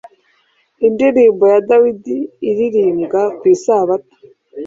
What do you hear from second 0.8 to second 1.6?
Indirimbo ya